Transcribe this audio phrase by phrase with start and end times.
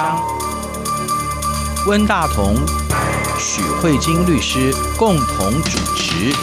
[0.00, 0.18] 章，
[1.86, 2.56] 温大同、
[3.38, 6.34] 许慧晶律师共同主持。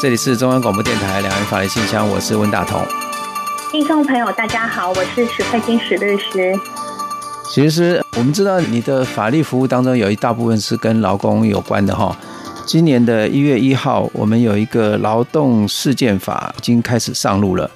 [0.00, 2.82] 这里是中央广播电台两岸法律信箱，我是温大同。
[3.70, 6.58] 听众朋友，大家好，我是许慧金许律师。
[7.50, 12.16] 其实我们知道你的法律服务当中有一大部分是跟劳工有关的哈。
[12.64, 17.70] 今年的一月一号，我们有一个劳动事件法已经开始上路了。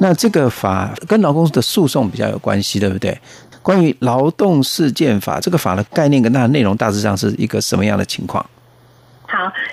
[0.00, 3.18] 那这个法跟劳工的诉讼比较有关系，对不对？
[3.62, 8.44] 关于劳动事件法这个法的概念跟它的内容，大致上是一个什么样的情况？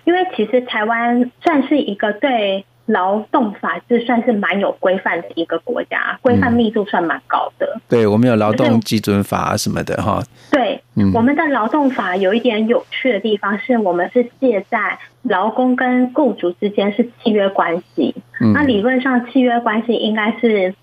[0.08, 7.70] 好，因为其实台湾算是一个对劳动法制算是蛮有规范的一个国家，规范密度算蛮高的。
[7.76, 10.24] 嗯、对，我们有劳动基准法什么的哈。
[10.50, 18.16] 对，嗯、我们的劳动法有一点有趣的地方，是我们是借在劳工跟雇主之间是契约关系。
[18.40, 20.74] 嗯、那理论上契约关系应该是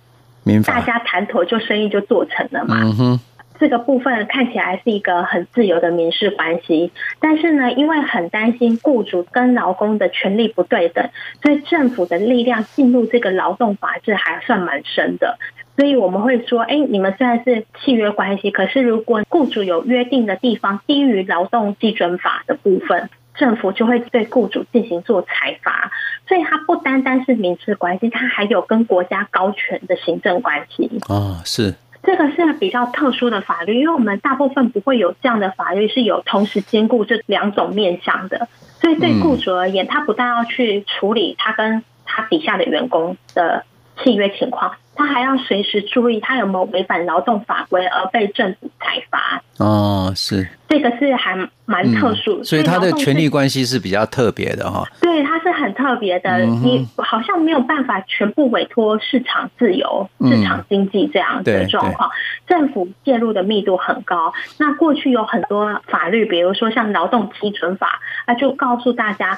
[0.67, 2.83] 大家谈妥就生意就做成了嘛。
[2.83, 3.21] 嗯哼。
[3.59, 11.09] 这个部分看起来是一个很自由的民事关系，但是呢，因为很担心雇主跟劳工的权利不对等，
[11.43, 15.39] 所以政府的力量进入这个劳动法制还算蛮深的。
[15.77, 25.91] 所以我们会说，哎，你们虽然是契约关系，可是如果雇主有约定的地方低于劳动基准法的部分，政府就会对雇主进行做裁罚。
[26.29, 30.91] 所以它不单单是民事关系，它还有跟国家高权的行政关系。
[31.09, 31.75] 哦，是。
[32.05, 38.49] 这个是比较特殊的法律，因为我们大部分不会有这样的法律是有同时兼顾这两种面向的，
[38.81, 43.65] 所以对雇主而言，他不但要去处理他跟他底下的员工的
[44.03, 44.73] 契约情况。
[44.97, 49.43] 他还要随时注意他有没有违反劳动法规而被政府裁罚。
[49.59, 51.37] 哦，是这个是还
[51.67, 54.85] 蛮特殊，嗯，所以他的权利关系是比较特别的哈。
[55.01, 62.09] 对，他是很特别的，嗯、你好像没有办法全部委托市场自由、嗯、市场经济这样的状况，
[62.47, 64.33] 政府介入的密度很高。
[64.59, 69.37] 那过去有很多法律，比如说像劳动基准法，那，就告诉大家。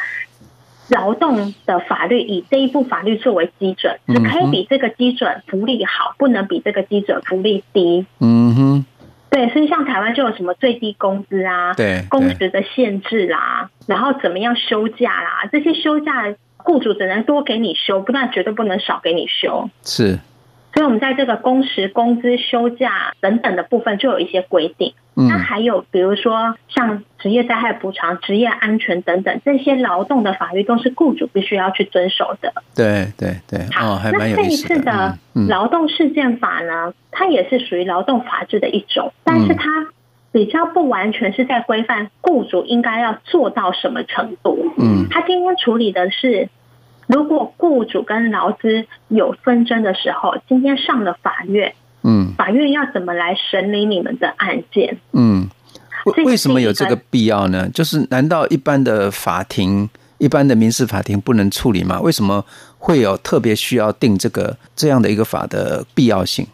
[0.89, 8.07] 劳动的法律以这一部法律作为基准，只可以比这个基准福利好，不能比这个基准福利低。
[8.21, 8.85] 嗯哼，
[9.31, 19.69] 对，所以像台湾就有什么最低工资啊，对，工时的限制啦，然后怎么样休假啦，这些休假雇主只能多给你休，不但绝对不能少给你休。
[19.83, 20.19] 是。
[20.77, 24.93] 所以，我们在这个工时、工资、休假等等的部分，就有一些规定。
[25.17, 32.53] 嗯，那还有，比如说像职业灾害补偿、职业安全等等这些劳动的法律，都是雇主必须要去遵守的。
[32.75, 34.75] 对对对，好，哦、还蛮有意思的。
[34.75, 39.87] 那这一次的劳动事件法呢，嗯、它也是属于劳动法制的一种，但是它
[40.31, 44.75] 比较不完全是在规范雇主应该要做到什么程度。
[44.77, 46.51] 嗯，它今天处理的是。
[47.07, 54.99] 如果雇主跟劳资有纷争的时候，今天上了法院，嗯，法院要怎么来审理你们的案件？
[55.13, 55.49] 嗯，
[56.05, 57.69] 为为什么有这个必要呢？
[57.71, 62.01] 就是难道一般的法庭、一般的民事法庭不能处理吗？
[62.01, 62.45] 为什么
[62.79, 66.47] 会有特别需要定这个这样的一个法的必要性？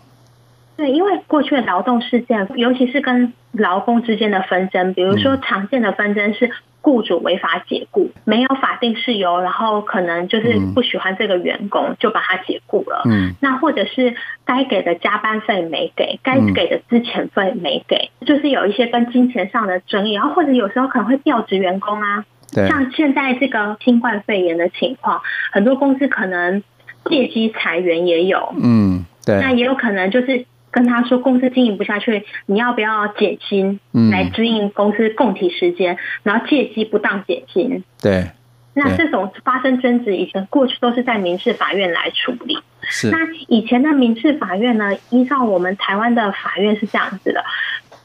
[0.77, 6.50] 对，因为过去的劳动事件，尤其是跟劳工之间的纷争，比如说常见的纷争是。
[6.84, 13.03] 雇主违法解雇，没有法定事由，然后可能就是不喜欢这个员工，就把他解雇了。
[13.05, 22.25] 嗯，那或者是该给的加班费没给，该给的资遣费没给，就是有一些跟金钱上的争议，然后或者有时候可能会调职员工啊。
[22.53, 25.21] 对，像现在这个新冠肺炎的情况，
[25.53, 26.65] 很多公司可能
[27.05, 28.53] 借机裁员也有。
[28.61, 30.47] 嗯，对，那也有可能就是。
[30.72, 33.78] 跟他说公司经营不下去，你要不要减薪
[34.10, 35.94] 来支应公司供体时间？
[35.94, 37.84] 嗯、然后借机不当减薪。
[38.00, 38.31] 对，
[38.72, 42.58] 那这种发生争执，以前过去都是在民事法院来处理。
[42.85, 43.19] 是，那
[43.49, 44.96] 以前的民事法院呢？
[45.11, 47.44] 依照我们台湾的法院是这样子的：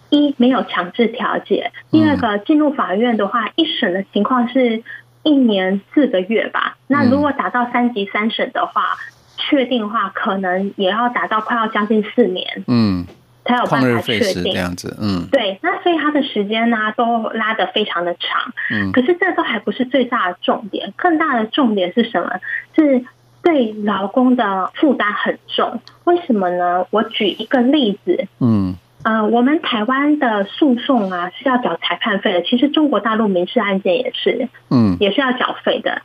[0.09, 4.83] 一没有强制调解；第二个进入法院的话，一审的情况是
[5.23, 6.77] 一年四个月吧。
[6.87, 8.97] 那如果打到三级三审的话。
[9.49, 13.05] 确定的话，可能也要达到快要将近四年，嗯，
[13.45, 14.43] 才有办法确定。
[14.43, 22.29] 这样子，嗯，对，那所以他的时间呢，都拉得非常的长，嗯，可是这都还不是最大的重点，更大的重点是什么？
[22.75, 23.05] 是
[23.41, 26.85] 对劳工的负担很重，为什么呢？
[26.89, 36.01] 我举一个例子，嗯，呃，我们台湾的诉讼啊是要缴裁判费的，其实中国大陆民事案件也是，嗯，也是要缴费的。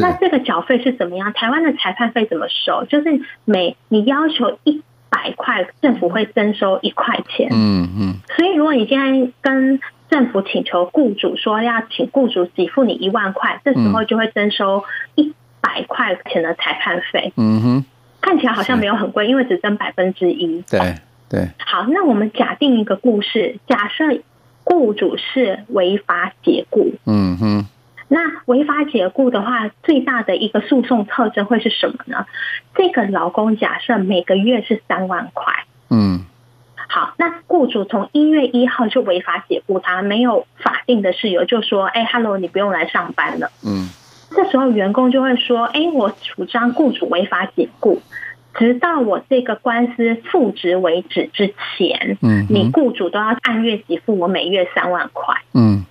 [0.00, 1.32] 那这个缴费是怎么样？
[1.32, 2.84] 台湾的裁判费怎么收？
[2.84, 7.48] 就是每你要求一百块，政府会征收一块钱。
[7.50, 8.14] 嗯嗯。
[8.36, 9.80] 所以如果你现在跟
[10.10, 17.32] 政府请求雇主说要请雇主给付你一万块，这时候就会征收一百块钱的裁判费。
[17.36, 17.84] 嗯哼。
[18.20, 20.62] 看起来好像没有很贵，因为只征百分之一。
[20.62, 20.96] 对
[21.28, 21.48] 对。
[21.58, 24.04] 好，那我们假定一个故事，假设
[24.64, 26.92] 雇主是违法解雇。
[27.06, 27.66] 嗯哼。
[28.10, 32.24] 那违法解雇的话，最大的一个诉讼特征会是什么呢？
[32.74, 35.52] 这个劳工假设每个月是三万块，
[35.90, 36.24] 嗯，
[36.88, 43.90] 好，那雇主从一月一号就违法解雇他，没有法定的事由，就说，哎，Hello，你不用来上班了，嗯，
[44.30, 48.00] 这时候员工就会说，哎，我主张雇主违法解雇，
[48.54, 55.84] 直到我这个官司复职为止之前，嗯，你雇主都要按月给付我每月三万块，嗯。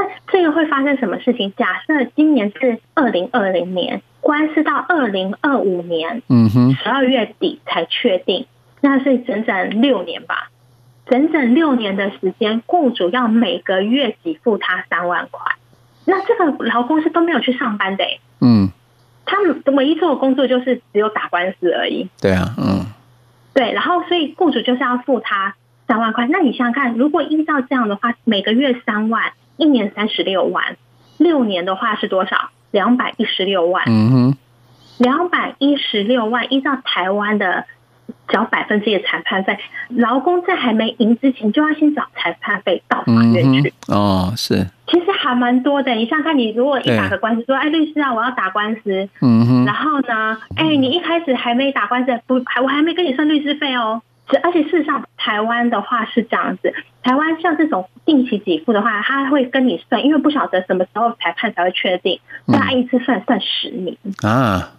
[0.00, 1.52] 那这个会发生什么事情？
[1.58, 8.46] 假设今年是二零二零年，官司到二零二五年，嗯哼，十二月底才确定，
[8.80, 10.48] 那是整整六年吧？
[11.06, 15.56] 整整六年的时间，雇主要每个月给付他三万块，
[16.06, 18.04] 那这个劳工是都没有去上班的，
[18.40, 18.70] 嗯，
[19.26, 22.08] 他们唯一做的工作就是只有打官司而已。
[22.22, 22.86] 对啊，嗯，
[23.52, 25.56] 对，然后所以雇主就是要付他
[25.86, 26.26] 三万块。
[26.28, 29.32] 那你想想看，如果依照这样的话，每个月三万。
[29.60, 30.76] 一年三十六万，
[31.18, 32.50] 六年的话是多少？
[32.70, 33.84] 两百一十六万。
[33.86, 34.36] 嗯哼，
[34.98, 37.66] 两百一十六万，依照台湾的
[38.28, 39.58] 缴百分之一的裁判费，
[39.88, 43.74] 劳工在还没赢之前就要先缴裁判费到法院去。
[43.88, 43.94] 嗯。
[43.96, 44.66] 哦，是。
[44.86, 45.92] 其实还蛮多的。
[45.92, 49.08] 你想想看，你如果一打个官司说，哎，律师啊，我要打官司。
[49.20, 49.64] 嗯哼。
[49.66, 54.00] 然后呢，哎，你一开始还没打官司，不，还我还没跟你算律师费哦。
[54.38, 56.74] 而且事实上，台湾的话是这样子。
[57.02, 64.72] 台湾像这种定期给付的话，他会跟你算，因为不晓得什么时候裁判才会确定，那按一次算算十年啊。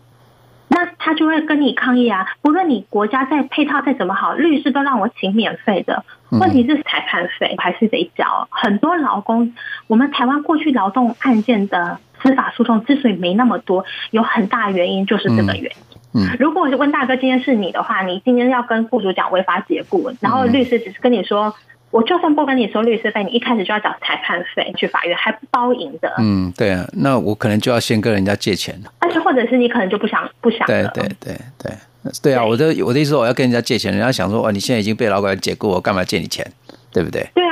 [0.73, 2.25] 那他就会跟你抗议啊！
[2.41, 6.05] 不论你国家再配套再怎么好，律师都让我请免费的。
[6.29, 8.47] 问题是裁判费还是得交。
[8.49, 9.53] 很多劳工，
[9.87, 15.71] 我们台湾过去劳动案件的司法诉讼之所以没那么多，有很大原因就是这个原因。
[15.93, 16.00] 嗯，
[16.39, 21.53] 如果问大哥今天是你的话，你今天要跟雇主讲违法解雇，然后律师只是跟你说，
[21.89, 26.13] 我就算不跟你收律师费，你一开始就要找裁判费去法院，还不包赢的。
[26.19, 28.91] 嗯，对啊，那我可能就要先跟人家借钱了。
[28.99, 30.65] 而且或者是你可能就不想不想。
[30.67, 31.73] 对对对对
[32.21, 32.45] 对啊！
[32.45, 36.45] 我的我的意思说，我要跟人家借钱，人家想说，哦，你现在已经被老板解雇，我干嘛借你钱？
[36.93, 37.25] 对不对？
[37.33, 37.47] 对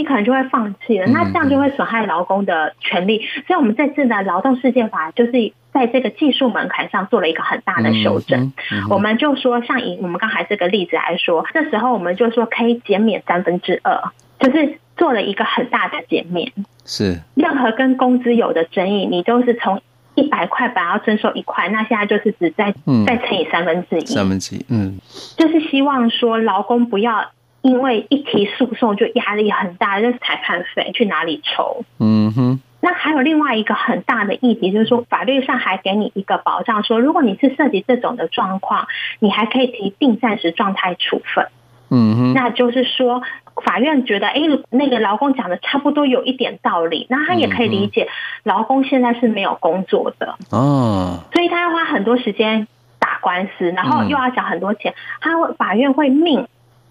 [0.00, 3.18] 你可能就会放弃了，那这样就会损害劳工的权利。
[3.46, 5.32] 所以我们这次的劳动事件法就是
[5.74, 8.50] 在这个技术门槛上做了一个很大的修正。
[8.88, 16.50] 我们就说，像以我们刚才这个例子来说，这时候我们就说可以减免三分之二，就是做了一个很大的减免。
[16.86, 19.82] 是任何跟工资有的争议，你都是从
[20.14, 22.74] 一百块本来要征收一块，那现在就是只再
[23.06, 24.98] 再乘以三分之一，三分之一，嗯，
[25.36, 27.30] 就是希望说劳工不要。
[27.62, 31.84] 因为一提诉讼就压力很大，就是裁判费去哪里筹？
[31.98, 32.60] 嗯哼。
[32.82, 41.48] 那还有另外一个很大的议题，就是说法律上还给你一个保障，说如果你是涉及这种的状况，你还可以提定暂时状态处分。
[41.90, 42.32] 嗯哼。
[42.32, 43.20] 那就是说，
[43.62, 44.40] 法院觉得，哎，
[44.70, 48.08] 那个劳工讲的差不多有一点道理，那他也可以理解，
[48.44, 50.36] 劳工现在是没有工作的。
[50.50, 51.24] 哦。
[51.34, 52.66] 所以他要花很多时间
[52.98, 56.48] 打官司，然后又要缴很多钱，他会法院会命。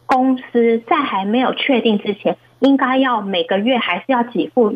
[0.09, 4.75] 公司在还没有确定之前，应该要每个月还是要给付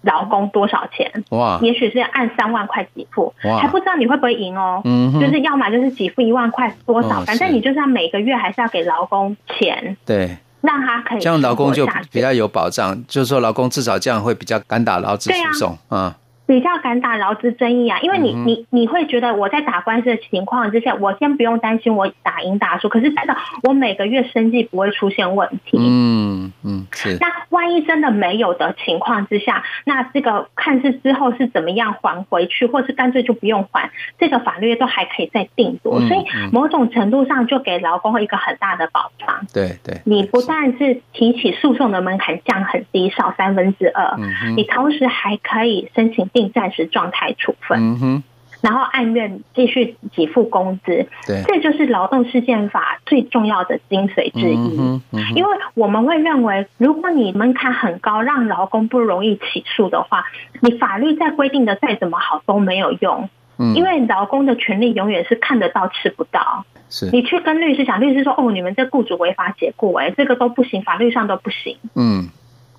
[0.00, 1.22] 劳工多少钱？
[1.28, 4.80] 哇，也许是按三万块给付，还不知道你会不会赢哦。
[4.84, 16.16] 嗯，就是要么就是给付一万块多少，反正你就是要每个月还是要给劳工钱，对，让他可以这样劳工就比较有保障，就是说劳工至少这样会比较敢打劳资诉讼啊。
[16.50, 25.78] 比较敢打劳资争议啊，因为你你你会觉得我在打官司的情况之下，我先不用担心我打赢打输，可是真的我每个月生计不会出现问题。
[25.78, 27.16] 嗯嗯，是。
[27.20, 33.88] 那万一真的没有的情况之下，那这个看是之后是怎么样还回去，或是干脆就不用还，
[34.18, 36.00] 这个法律都还可以再定夺。
[36.08, 39.46] 所以某种程度上就给劳工一个很大的保障。
[39.54, 44.18] 对对，你不但是提起诉讼的门槛降很低，少三分之二，
[44.56, 48.22] 你同时还可以申请定暂时状态处分，嗯哼，
[48.62, 54.78] 然后按月继续给付工资，对，这就是劳动事件法最重要的精髓之一。
[54.78, 60.24] 嗯嗯、因为我们会认为，如果你门槛很高，让劳工不容易起诉的话，
[60.60, 63.28] 你法律再规定的再怎么好都没有用。
[63.58, 66.64] 嗯，因为劳工的权利永远是看得到吃不到。
[66.88, 72.28] 是，你去跟律师讲，律师说：“哦，你们这雇主违法解雇，哎，这个都不行，法律上都不行。”嗯。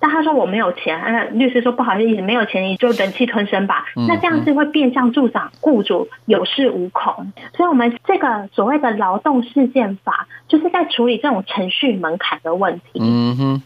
[0.02, 3.84] 但他说我没有钱，那律师说不好意思，没有钱你就忍气吞声吧。
[4.08, 7.32] 那这样子会变相助长雇主有恃无恐。
[7.56, 12.98] 所以，我们这个所谓的劳动事件法，就是在处理这种程序门槛的问题。
[13.00, 13.62] 嗯哼，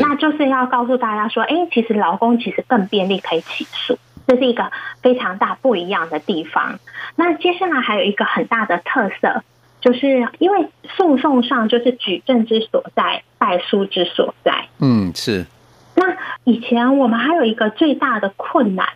[0.00, 4.70] 那就是要告诉大家说，哎，其实劳工其实更便利可以起诉，这是一个
[5.02, 6.78] 非常大不一样的地方。
[7.16, 9.42] 那接下来还有一个很大的特色。
[9.82, 14.68] 就是因为诉讼上就是举证之所在，败诉之所在。
[14.78, 15.44] 嗯，是。
[15.96, 18.86] 那以前我们还有一个最大的困难。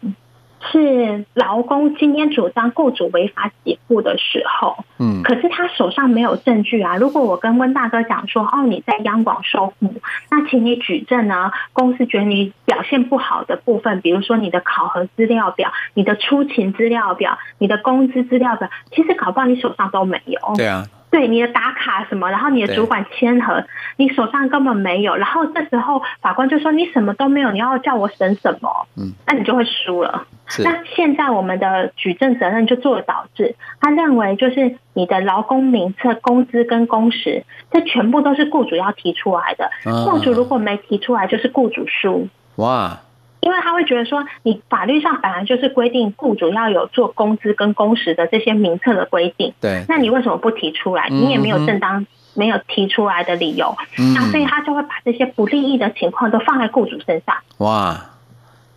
[0.71, 6.97] 是劳工今天主张雇主违法解雇的时候，嗯，可是他手上没有证据啊。
[6.97, 9.95] 如果我跟温大哥讲说，哦，你在央广受雇，
[10.31, 11.51] 那请你举证呢？
[11.73, 20.39] 公司觉得你表现不好的部分，比如说你的考核资料表、你的出勤资料表、你的工资资料表，其实搞不好你手上都没有。
[20.57, 20.85] 对啊。
[21.09, 23.65] 对你的打卡什么，然后你的主管签核，
[23.97, 28.87] 你手上根本没有，然后这时候法官就说你什么都没有，你要叫我审什么？
[28.99, 30.27] 嗯，那你就会输了。
[30.65, 42.29] 那现在我们的举证责任就做了导致，他认为就是你的劳工名册、工资跟工时，这全部都是雇主要提出来的，雇主如果没提出来，就是雇主输。
[42.57, 43.01] 哇。
[43.41, 51.09] 因为他会觉得说，你法律上本来就是规定雇主要有做工资跟工时的这些名册的规定，对，那你为什么不提出来？
[51.11, 57.37] 你也没有正当没有提出来的理由，嗯，那所以他就会把这些不利益的情况都放在雇主身上。
[57.59, 57.97] 哇，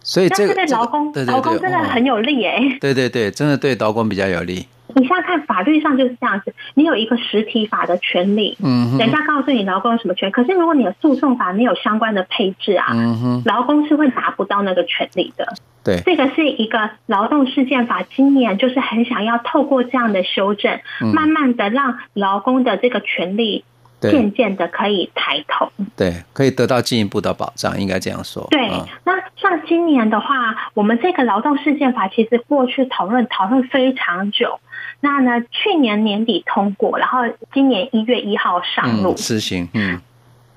[0.10, 4.66] 所以这个对劳工，劳工真的很有利哎， 对对对，真的对劳工比较有利。
[4.96, 15.54] 你现在看法律上就是这样子，你有一个实体法的权利，嗯，人家告诉你劳工有什么权，可是如果你的诉讼法没有相关的配置啊，嗯哼，劳工是会拿不到那个权利的。
[15.84, 23.64] 对，这个是一个劳动事件法，今年就是很想要透过这样的修正，嗯、慢慢的让劳工的这个权利
[24.02, 28.48] 渐渐的可以抬头，对，可以得到进一步的保障，应该这样说。
[28.52, 34.60] 对，嗯、那像今年的话，我们这个劳动事件法其实过去讨论讨论非常久。
[35.02, 35.42] 那呢？
[35.50, 37.20] 去年年底通过，然后
[37.54, 39.70] 今年一月一号上路施行。
[39.74, 40.02] 嗯，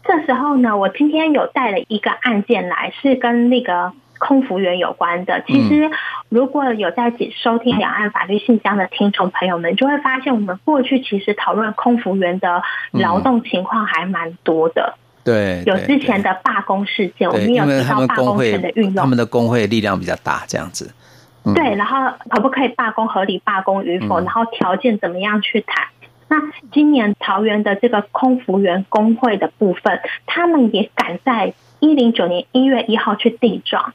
[0.04, 5.42] 这时候呢，我今天有带了一个案件来，是跟那个空服员有关的。
[5.46, 5.88] 其实，
[6.32, 7.12] 如果有在
[7.42, 12.62] 收听两岸法律信箱的听众朋友们，就会发现我们过去其实讨论空服员的
[12.92, 14.94] 劳动情况还蛮多的。
[15.22, 20.90] 对，有之前的罢工事件，我们有提到罢工权的运用，他们的工会力量比较大，这样子。
[21.44, 23.06] 嗯、对，然后可不可以罢工？
[23.06, 24.18] 合理罢工与否？
[24.20, 25.84] 然后条件怎么样去谈？
[25.84, 33.92] 嗯、那今年桃园的这个空服员工会的部分，他们也赶在一零九年一月一号去递状。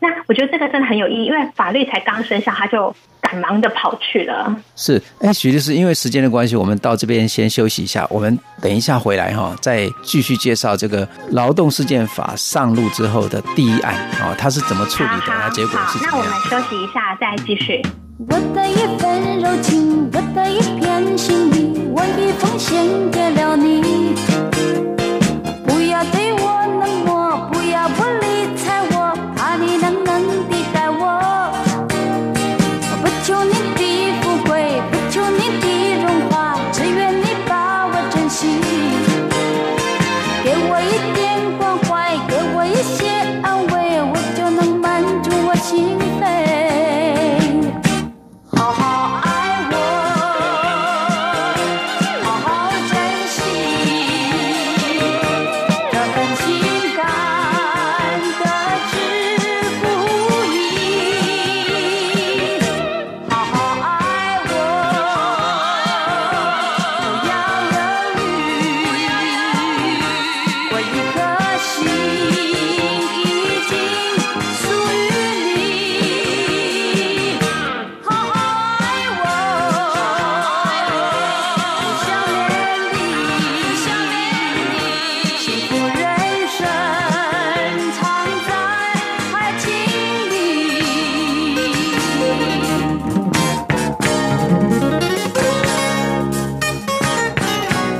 [0.00, 4.54] 那我觉得这个真的很有意义，因为法律才刚生效，他就赶忙的跑去了。
[4.76, 8.06] 是，哎，徐律师，因为时间的关系，我们到这边先休息一下。
[8.10, 15.26] 我们等一下回来哈，再继续介绍这个劳动事件法上路之后的第一案啊，它是怎么处理的？
[15.28, 16.18] 那结果是怎么样？
[16.18, 17.82] 那我们休息一下，再继续。
[18.28, 24.87] 我的一份柔情，我的一片心意，我已奉献给了你。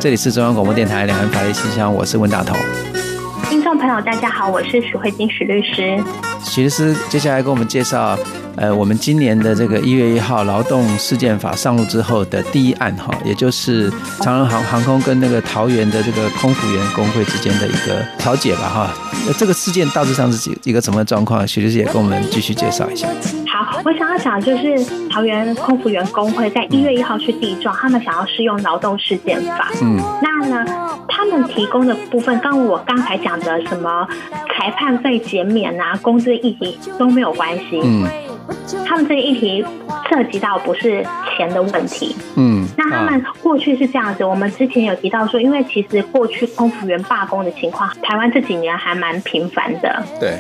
[0.01, 2.57] 这里是中央广播电台两岸法律信箱，我是温大同。
[3.51, 6.01] 听众朋友，大家好，我是许慧金许律师。
[6.45, 8.17] 许律师接下来给我们介绍，
[8.55, 18.91] 呃，我们今年的这个一月一号劳动事件法上路之后的第一案哈，也就是长荣航航空跟那个桃园的这个空服员工会之间的一个调解吧哈。
[19.27, 21.47] 那这个事件大致上是几一个什么状况？
[21.47, 23.09] 许律师也跟我们继续介绍一下。
[23.85, 29.69] 我想要讲就是桃园空服员工会在一月一号去地状，他们想要适用劳动事件法。
[29.83, 30.67] 嗯，那呢，
[31.09, 34.07] 他们提供的部分，刚我刚才讲的什么
[34.57, 37.81] 裁判费减免啊，工资议题都没有关系。
[37.83, 38.07] 嗯，
[38.87, 39.65] 他们这个议题
[40.11, 41.05] 涉及到不是
[41.37, 42.17] 钱的问题。
[42.37, 50.05] 嗯，那他们过去是这样子，我们之前有提到说，因为其实过去空服员罢工的情况，台湾这几年还蛮频繁的。
[50.21, 50.39] 对。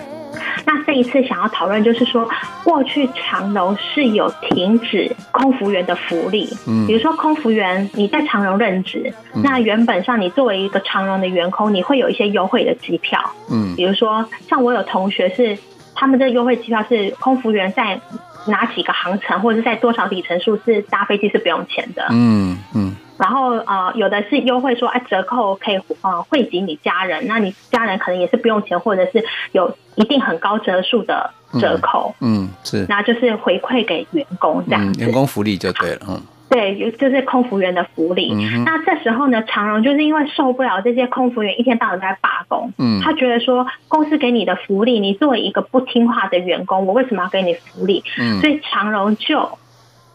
[0.70, 2.28] 那这一次想要讨论，就是说，
[2.62, 9.10] 过去长荣是有停止空服员的福利，嗯，比如说空服员你在长荣任职，
[9.42, 13.18] 那原本上你作为一个长荣的员工，你会有一些优惠的机票，
[13.50, 15.56] 嗯，比如说像我有同学是，
[15.94, 17.98] 他们的优惠机票是空服员在
[18.46, 22.94] 哪几个航程或者是在多少里程数是搭飞机是不用钱的，嗯嗯。
[23.18, 38.32] 然后呃，有的是优惠说，哎，折扣可以呃惠及你家人，那你家人可能也是不用钱，或者是有一定很高折数的折扣，嗯，嗯，是，那就是回馈给员工这样员工福利就对了，嗯，对，就是空服员的福利。
[38.32, 48.04] 嗯，那这时候呢，长荣就是因为受不了这些空服员一天到晚在罢工，嗯，他觉得说公司给你的福利，你作为一个不听话的员工，我为什么要给你福利？
[48.20, 49.58] 嗯，所以长荣就。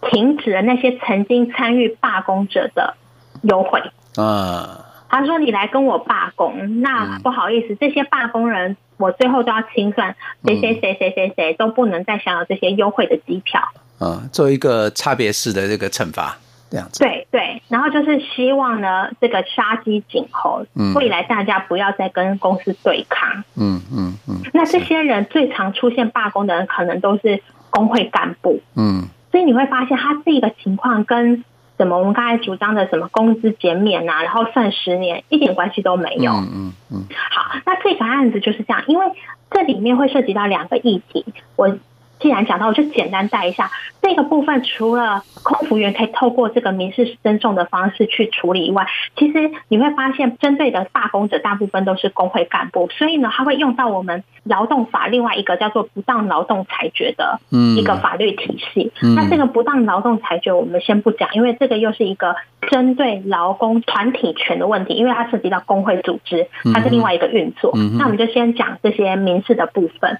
[0.09, 2.95] 停止了那些曾经参与罢工者的
[3.43, 3.81] 优惠
[4.15, 4.79] 啊！
[5.09, 13.61] 他说：“你来跟我罢工，那不好意思，这些罢工人我最后都要清算，谁谁谁谁谁谁都不能再享有这些优惠的机票。”
[13.99, 16.35] 啊，做一个差别式的这个惩罚，
[16.71, 16.99] 这样子。
[16.99, 23.43] 对对，然后就是希望呢，这个杀鸡儆猴，未来大家不要再跟公司对抗。
[23.55, 24.41] 嗯嗯嗯。
[24.51, 28.59] 那这些人最常出现罢工的人，可能都是工会干部。
[28.75, 29.07] 嗯。
[29.33, 31.43] 所以你会发现，他这个情况跟
[31.79, 36.31] 什么我们刚才主张的什么工资减免啊，然后算十年一点关系都没有。
[36.33, 37.05] 嗯嗯嗯。
[37.31, 39.05] 好，那这个案子就是这样，因为
[39.49, 41.25] 这里面会涉及到两个议题，
[41.55, 41.75] 我。
[42.23, 43.69] 既然讲到，我就简单带一下
[44.01, 44.63] 这个部分。
[44.63, 48.87] 除了空服员可以透过这个民事诉讼的方式去处理以外，
[49.17, 57.39] 其实你会发现，针对的罢工者大部分都是工会干部，所以呢，他会用到我们劳动法另外一个叫做不当劳动裁决的
[57.77, 58.93] 一个法律体系。
[59.15, 62.37] 那这个不当劳动裁决我们先不讲，因为这个又是一个
[62.69, 67.73] 针对劳工团体权的问题，因为它涉及到工会组织，它是另外一个运作。
[67.97, 70.19] 那我们就先讲这些民事的部分。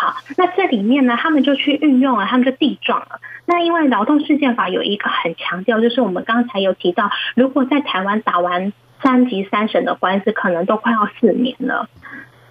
[0.00, 3.18] 好，那这里面呢，他们就去运用了，他们就地状了。
[3.46, 11.88] 那因为劳动事件法有一个很强调，就是我们刚才有提到，如果在台湾打完三级三审的官司，可能都快要四年了。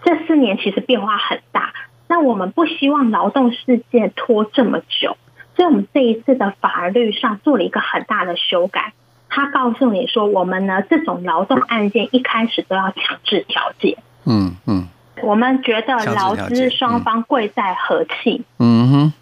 [0.03, 1.71] 这四年其实变化很大，
[2.09, 5.15] 那我们不希望劳动事件拖这么久，
[5.55, 8.91] 所以我们这一次的法律上做了一个很大的修改。
[9.29, 13.97] 他告诉你说，我们呢这种劳动案件一开始都要强制调解。
[14.25, 14.89] 嗯嗯。
[15.21, 18.43] 我们觉得劳资双方贵在和气。
[18.59, 19.13] 嗯哼，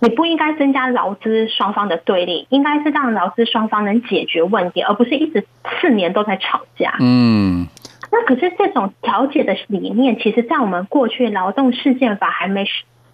[0.00, 5.46] 你不应该增加劳资双方的对立，应该是让劳资双方能解决问题，而不是一直
[5.80, 6.94] 四年都在吵架。
[7.00, 7.66] 嗯，
[8.10, 12.64] 那可是这种调解的理念，其实在我们过去劳动事件法还没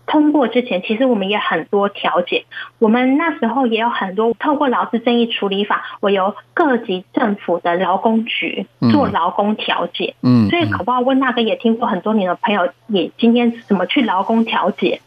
[0.07, 2.45] 通过之前，其实我们也很多调解。
[2.79, 10.15] 我们那时候也有很多透过劳资争议处理法，我由各级政府的劳工局做劳工调解。
[10.23, 15.01] 嗯，所以搞不好温大哥也听过很多年的朋友也今天怎么去劳工调解？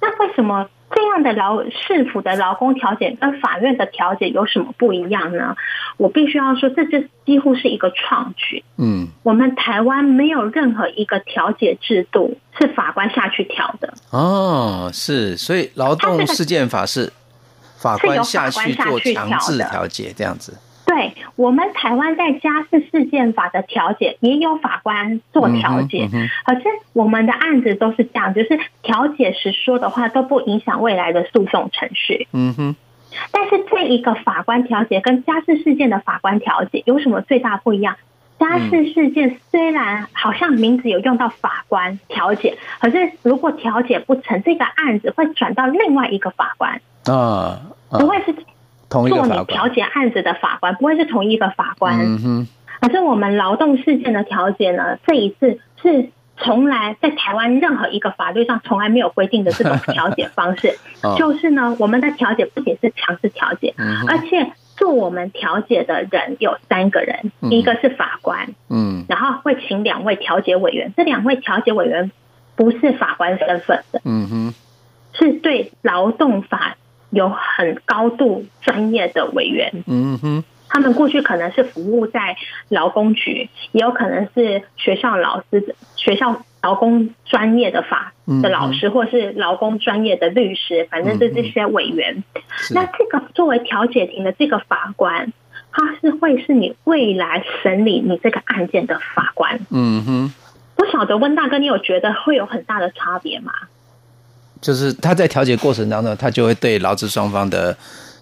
[0.00, 0.68] 那为什么？
[0.94, 5.56] 这样的劳市府的劳工调解跟法院的调解有什么不一样呢？
[5.96, 8.62] 我必须要说，这这几乎是一个创举。
[8.76, 13.92] 嗯，我们台湾没有任何一个调解制度是法官下去调的。
[14.10, 17.12] 哦，是，所以劳动事件法是
[17.76, 20.56] 法官下去做强制调解这样子。
[20.84, 26.08] 对，我们台湾在家事事件法的调解也有法官做调解，
[26.44, 32.26] 可、是我们的案子都是这样，就是调解时说的话都不影响未来的诉讼程序。
[32.32, 32.76] 嗯哼，
[33.30, 37.96] 但是这一个法官调解跟家事事件的法官调解有什么最大不一样？
[38.38, 48.34] 家事事件虽然好像名字有用到法官调解，可是如果调解不成，这个案子会转到另外一个法官啊，啊不会是。
[48.92, 52.48] 做你调解案子的法官不会是同一个法官，嗯哼。
[52.80, 60.76] 可是我们劳动事件的调解呢，这一次是从来在台湾任何一个法律上从来没有规定的这种调解方式。
[61.16, 63.72] 就是呢，我们的调解不仅是强制调解，
[64.08, 72.10] 而且做我们调解的人有三个人，一个是法官，嗯，然后会请两位调解委员，这两位调解委员
[72.56, 74.54] 不是法官身份的，嗯哼，
[75.12, 76.76] 是对劳动法。
[77.12, 82.36] 有很高度专业的委员，嗯哼，他们过去可能是服务在
[82.70, 92.24] 劳工局，也有可能是学校老师、学校劳工专业的法的老师，或是劳工专业的律师，反正是这些委员。
[92.74, 95.34] 那这个作为调解庭的这个法官，
[95.70, 99.60] 他是会是你未来审理你这个案件的法官。
[99.70, 100.34] 嗯哼，
[100.76, 103.52] 不晓得温大哥，你有觉得会有很大的差别吗？
[104.62, 107.76] 就是他在调解过程当中，他就会对劳资双方的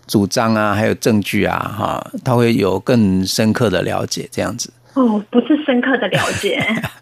[0.07, 4.73] 主张啊，还有证据啊，哈，他会有更深刻的了解，这样子。
[4.95, 6.59] 哦，不是深刻的了解。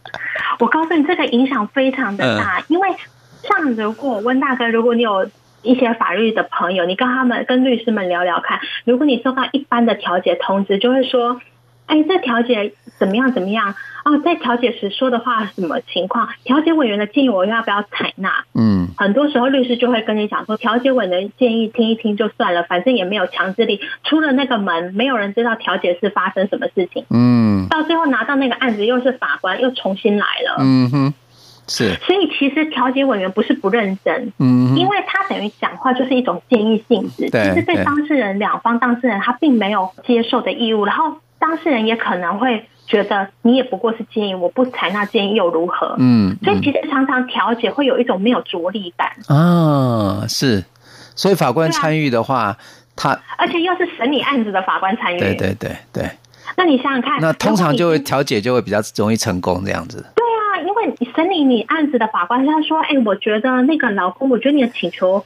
[0.59, 2.89] 我告诉你，这个影响非常的大，因为
[3.45, 5.31] 像如果温大哥，如果你有
[5.63, 11.41] 一些法律的朋友，你跟他们跟律师们聊聊看，如果你收到一般的调解通知，就会说。
[11.89, 13.33] 哎，这调解怎么样？
[13.33, 13.75] 怎么样？
[14.05, 16.29] 哦，在调解时说的话什么情况？
[16.45, 18.45] 调解委员的建议我要不要采纳？
[18.55, 23.81] 嗯，很多时候律师就会跟你讲说，调解委员的建议听一听就算了，反正也没有强制力。
[24.05, 27.05] 出了那个门，没有人知道调解是发生什么事情。
[27.11, 30.57] 嗯，到最后拿到那个案子，又是法官又重新来了。
[30.61, 31.15] 嗯哼，
[31.69, 31.95] 是。
[31.97, 41.17] 所以其实调解委员不是不认真，嗯，因为他等于讲话就是一种建议性质，其实对当事人两方当事人他并没有接受的义务，然后。
[41.39, 45.95] 当事人也可能会觉得你也不过是建议，我不采纳建议又如何？
[45.99, 50.65] 嗯，所以其实常常调解会有一种没有着力感啊，是，
[51.15, 52.57] 所以法官参与的话，
[52.97, 56.11] 他而且又是审理案子的法官参与，对对对对。
[56.57, 60.05] 那你想想看，那通常就会调解就会比较容易成功这样子。
[60.17, 65.25] 对啊，因为你审理你案子的法官他说：“哎，我觉得那个老公，我觉得你的请求。”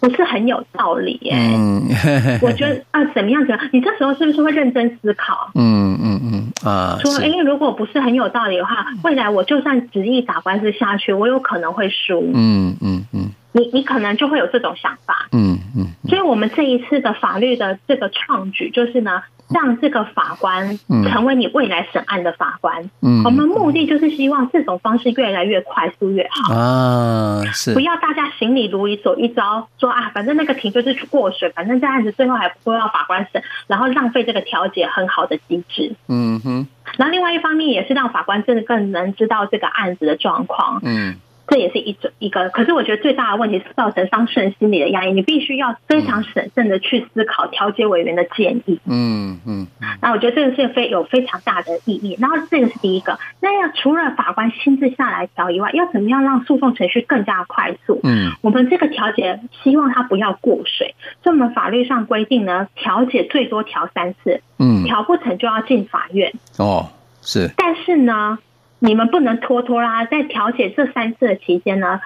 [0.00, 1.54] 不是很有道理耶、欸。
[1.56, 3.40] 嗯，我觉得 啊，怎么样？
[3.46, 3.70] 怎么样？
[3.72, 5.50] 你这时候是不是会认真思考？
[5.54, 12.30] 嗯嗯嗯啊，说，哎，如果不是很有道理的话，未来我就算执意打官司下去，我有可能会输。
[12.34, 13.25] 嗯嗯嗯，
[13.56, 15.28] 你你可能就会有这种想法。
[15.32, 19.22] 嗯嗯，所以我们这一次的法律的这个创举，就是呢。
[19.48, 22.90] 让这个法官成为你未来审案的法官。
[23.00, 35.94] 嗯，我们目的就是希望这种方式越来越快速越好啊，是不要大家行礼如仪走一遭，说啊，反正那个庭就是去过水，反正这案子最后还不会要法官审，然后浪费这个调解很好的机制。
[36.08, 36.66] 嗯哼，
[36.98, 40.80] 然后另外一方面也是让法官真的更能知道这个案子的状况。
[40.82, 41.14] 嗯。
[41.48, 45.12] 这也是一种一个，可是我觉得最大的问题是造成当事人心理的压抑。
[45.12, 48.80] 你必须要非常审慎的去思考调解委员的建议。
[48.84, 49.66] 嗯嗯。
[50.02, 52.16] 那我觉得这个是非有非常大的意义。
[52.20, 53.18] 然后这个是第一个。
[53.40, 58.00] 那要除了法官亲自下来调以外，要怎么样让诉讼程序更加快速？
[58.02, 58.32] 嗯。
[58.40, 64.40] 我们这个调解希望它不要过水，所以我们法律上规定呢，调解最多调三次。
[64.58, 64.82] 嗯。
[64.82, 66.32] 调不成就要进法院。
[66.58, 66.88] 哦，
[67.22, 67.52] 是。
[67.56, 68.38] 但是呢。
[68.78, 72.00] 你们不能拖拖拉，在调解这三次的期间呢，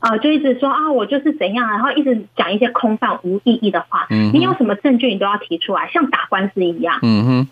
[0.00, 4.06] 呃，就一直说啊，我就是怎样，然后一直讲一些空泛无意义的话。
[4.10, 6.98] 嗯，你有什么证据，你都要提出来，像打官司一样。
[7.02, 7.48] 嗯哼。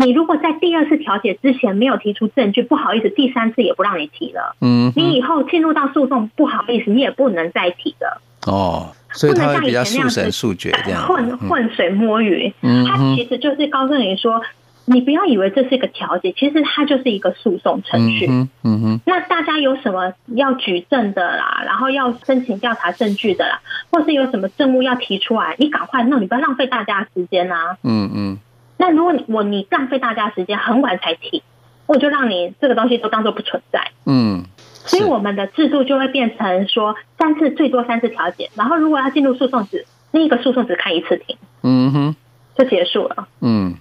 [0.00, 4.56] 你如果在第二次调解之前没有提出证据，不好意思，第三次也不让你提了。
[4.60, 4.92] 嗯。
[4.96, 8.20] 你以后进入到诉讼，不好意思，你也不能再提了。
[8.46, 11.02] 哦，所以他会比较速审速决这样。
[11.06, 12.52] 混混水摸鱼。
[12.62, 12.84] 嗯。
[12.84, 14.42] 他其实就是告诉你说。
[14.90, 18.26] 你不要以为这是一个调解，其实它就是一个诉讼程序。
[18.26, 19.00] 嗯嗯哼。
[19.04, 27.76] 那大家有什么要举证的啦，然后要申请调查证据的啦，或是有什么证物要提出来，你赶快弄，你不要浪费大家时间啊。
[27.82, 28.38] 嗯嗯。
[28.78, 31.42] 那如果你我你浪费大家时间，很晚才提，
[31.86, 33.90] 我就让你这个东西都当做不存在。
[34.06, 34.44] 嗯。
[34.72, 41.36] 所以我们的制度就会变成说，三次最多三次调解，然后如果要进入诉讼只那一个诉讼只开一次庭。
[41.62, 42.16] 嗯哼。
[42.56, 43.28] 就结束了。
[43.40, 43.74] 嗯。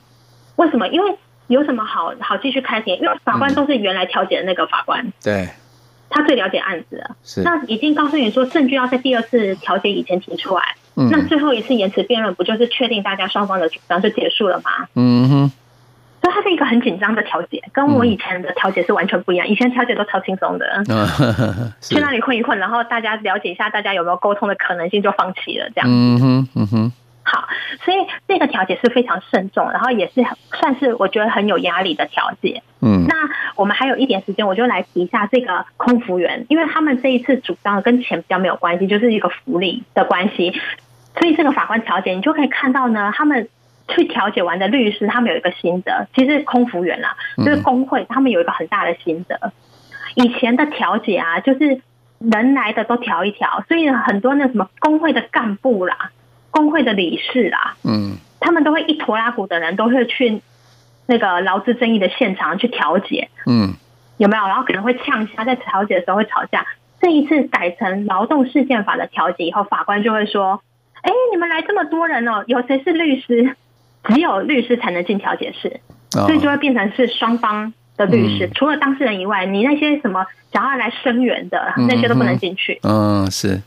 [0.57, 0.87] 为什么？
[0.89, 1.17] 因为
[1.47, 2.97] 有什么好好继续开庭？
[2.97, 5.47] 因为法官都是原来调解的那个法官，对，
[6.09, 7.15] 他最了解案子了。
[7.23, 10.75] 是，那已经告诉你说证据要在第二次调解以前提出来。
[10.95, 14.87] 嗯，那最后一次延迟辩论不就是确定大家双方的主张就结束了吗？
[14.95, 15.51] 嗯哼。
[16.19, 19.47] 所以它是一个很紧张的调解，跟我以前的调解是完全不一样。
[19.47, 20.83] 以前调解都超轻松的，
[21.79, 25.87] 去那里混一混，然后大家了解一下大家有没有沟通的可能性，就放弃了这样。
[25.87, 26.91] 嗯哼，嗯哼。
[27.29, 27.49] 好，
[27.83, 32.63] 所以这个调解是非常慎重，然后也是算是我觉得很有压力的调解。
[32.81, 33.15] 嗯，那
[33.57, 40.53] 我们还有一点时间，我就来提一下这个空服员，因为他们这一次主张跟钱比较没有关系，就是一个福利的关系。
[41.19, 43.49] 所以这个法官调解，你就可以看到呢，他们
[43.89, 49.51] 去调解完的律师，他们有一个心得，其实空服员啦，就是工会，他们有一个很大的心得。
[50.15, 51.81] 以前的调解啊，就是
[52.19, 56.11] 人来的都调一调，所以很多那什么工会的干部啦。
[56.57, 60.41] 工会的理事啊，嗯，他们都会一拖拉股的人都会去
[61.05, 63.75] 那个劳资争议的现场去调解，嗯，
[64.17, 64.47] 有没有？
[64.47, 66.65] 然后可能会呛下，在调解的时候会吵架。
[66.99, 70.63] 这一次改成劳动事件法的调解以后，法官就会说
[71.03, 73.55] ：“哎，你们来这么多人哦，有谁是律师？
[74.09, 75.79] 只有律师才能进调解室，
[76.11, 82.79] 所以就会变成是双方的律师，嗯、除了当事人以外，你那些什么想要来声援的、嗯、那些都不能进去。
[82.83, 83.61] 嗯，是。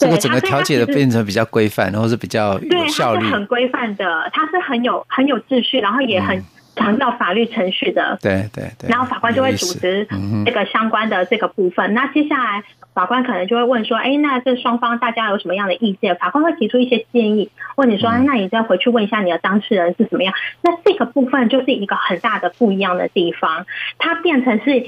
[0.00, 3.20] 这个整个调解的变成比较规范，然后是比较有效率。
[3.20, 6.42] 对，它是很规范的，它是很有很有秩序，然后也很
[6.80, 8.18] 强调法律程序的。
[8.22, 8.88] 对对对。
[8.88, 10.08] 然后法官就会组织
[10.44, 11.92] 这个相关的这个部分。
[11.94, 12.62] 那接下来
[12.94, 23.66] 法官可能就会问说：“哎，那这双方大家有什么样的意见？”法官会提出一些建议，问你说：“那你再回去问一下你的当事人是怎么样？”那这个部分就是一个很大的不一样的地方，
[23.98, 24.86] 它变成是。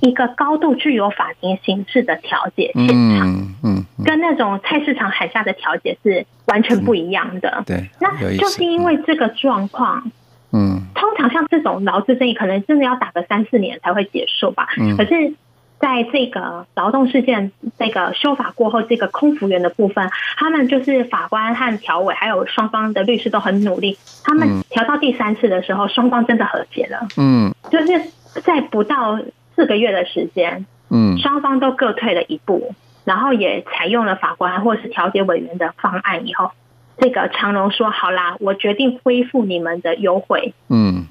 [0.00, 7.58] 一个高度具有法庭形式的调解现场，嗯，嗯，嗯，跟那种菜市场喊下的调解是完全不一样的。
[7.58, 10.10] 嗯、对，那就是因为这个状况，
[10.54, 14.68] 嗯，通常像这种劳资争议，可能真的要打个三四年才会结束吧。
[14.78, 15.34] 嗯，可是
[15.78, 27.06] 在这个劳动事件这个修法过后，这个空服员的部分，他们就是法官和调委还有双方的律师都很努力，他们调到第三次的时候，双方真的和解了。
[27.16, 28.10] 嗯，就是
[28.42, 29.18] 在不到。
[29.56, 36.50] 四个月的时间，嗯，双方都各退了一步，然后也采用了法官或是调解委员的方案以后，
[36.98, 41.06] 这个长荣说好啦，我决定恢复你们的优惠，嗯，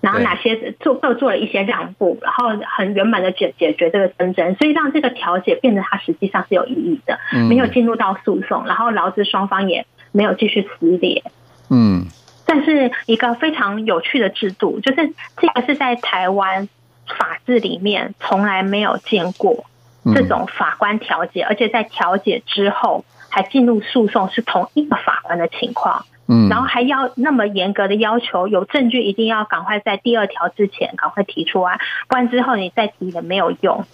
[0.00, 11.22] 然后哪些做各做了一些让步，然后很圆满的解解决这个纷争，所以让这个调解变得它实际上是有意义的，没有进入到诉讼，然后劳资双方也没有继续撕裂，
[11.70, 12.06] 嗯，
[12.46, 16.68] 但是一个非常有趣的制度，就是这个是在台湾。
[17.18, 19.64] 法治里面从来没有见过
[20.14, 33.84] 这种法官调解，而且在调解之后还进入诉讼是同一个法官的情况，嗯，然后还要那么严格的要求，有证据一定要赶快在第二条之前赶快提出来，不然之后你再提也没有用。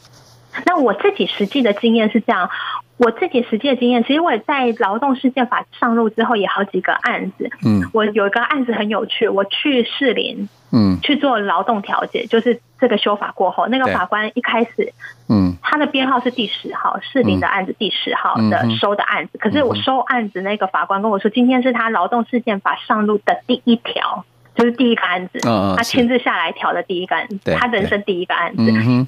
[0.67, 2.49] 那我自己实际的经验是这样。
[2.97, 7.51] 我自己实际的经验，其实我也在劳动事件法上路之后，也好几个案子。
[7.65, 14.93] 嗯，我有一个案子很有趣，我去士林，嗯，去做劳动调解，就是这个修法过后，那个法官一开始，
[15.29, 19.39] 嗯，他的编号是第十号，士林的案子第十号的收的案子。
[19.39, 24.25] 可是我收案子那个法官跟我说，今天是他劳动事件法上路的第一条。
[24.55, 25.39] 就是第一个案子，
[25.77, 28.63] 他亲自下来调的第一个案子，他人生第一个案子。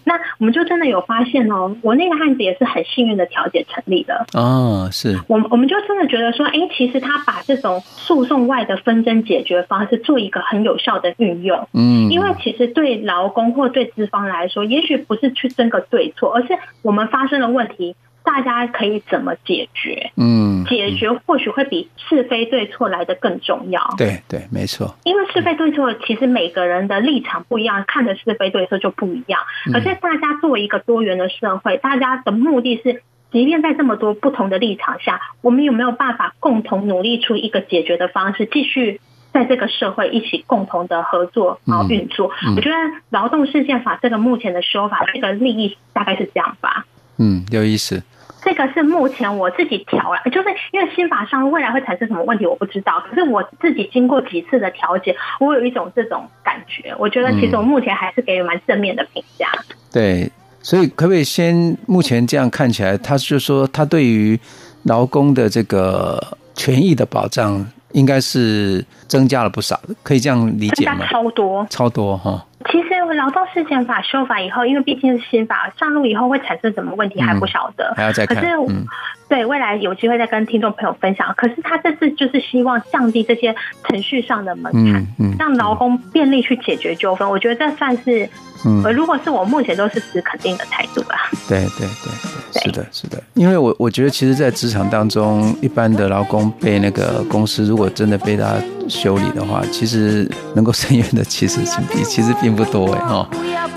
[0.05, 4.27] 那我们就真的有发现哦，我那个案子也是很幸运的调解成立的。
[4.35, 5.19] 哦，是。
[5.29, 11.69] 我我们就真的觉得说，哎，其实他把这种诉讼外的纷争解决方式做一个很有效的运用。
[11.73, 17.95] 嗯，因为其实对劳工或对资方来说，也许不是去争个对错，而是我们发生了问题。
[18.37, 20.11] 大家可以怎么解决？
[20.17, 23.95] 嗯，解决或许会比是非对错来的更重要。
[23.97, 24.95] 对对，没错。
[25.05, 29.41] 因为是非对错，其实每个人的立场不一样，看的是非对错就不一样。
[29.73, 39.01] 可是大家作为一个多元的社会，大家的目的是，即便在这么多不同的立场下，我们有没有办法共同努力出一个解决的方式，继续
[39.33, 42.31] 在这个社会一起共同的合作，然后运作？
[42.55, 42.77] 我觉得
[43.09, 46.85] 劳动事件法这个目前的修法，这个利益大概是这样吧。
[47.19, 48.03] 嗯，有意思。
[48.47, 53.03] 这个是目前我自己调了，就是因为新法上未来会产生什么问题，我不知道。
[53.11, 56.95] 可是我自己经过几次的调解，我有一种这种感觉。
[56.97, 59.49] 我觉得其实我目前还是给予蛮正面的评价。
[59.53, 59.75] 嗯。
[59.93, 60.31] 对，
[60.63, 64.39] 所以可不可以先目前这样看起来，他就说他对于
[64.85, 66.23] 劳工的这个
[66.55, 71.05] 权益的保障，应该是增加了不少，可以这样理解吗？
[71.11, 72.47] 超多，超多哈。
[72.71, 78.37] 其实劳动事件法修法以后，因为毕竟是新法上路以后，会产生什么问题还不晓得，还要再看。
[78.37, 78.85] 可是，嗯、
[79.29, 81.33] 对未来有机会再跟听众朋友分享。
[81.37, 85.07] 可是他这次就是希望降低这些程序上的门槛，
[85.39, 87.29] 让劳工便利去解决纠纷。
[87.29, 88.29] 我觉得这算是，
[88.65, 91.31] 嗯，如果是我目前都是持肯定的态度啦。
[91.49, 92.11] 对对对
[92.53, 93.23] 对，是的，是的。
[93.35, 98.55] 因为我我觉得，其实，在职场当中，一般的劳工被那个公司如果真的被他
[98.89, 101.61] 修理的话，其实能够伸冤的其实
[101.93, 103.29] 比其实并不多哎哦。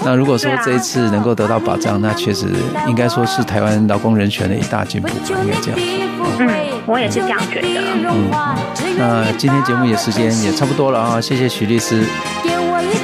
[0.03, 2.47] 那如果说这一次能够得到保障，那确实
[2.87, 5.13] 应该说是台湾劳工人权的一大进步吧，
[5.43, 5.79] 应该这样。
[6.39, 6.49] 嗯，
[6.85, 7.67] 我也是这样觉得。
[8.07, 8.31] 嗯，
[8.97, 12.05] 那今天节目也时间也差不多了啊，谢谢许律师，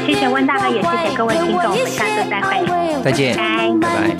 [0.06, 4.16] 谢谢温大哥，也谢谢各位听众，我们下次再会，再见，拜拜。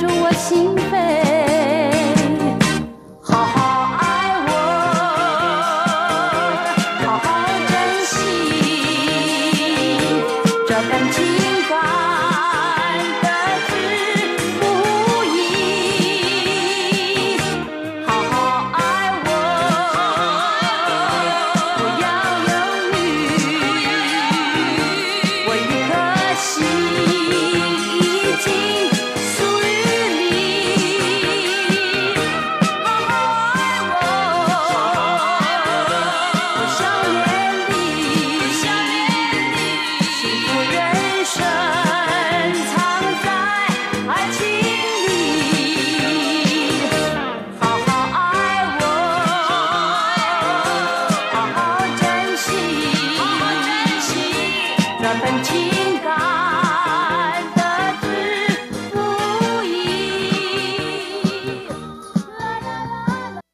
[10.68, 11.45] 这感情。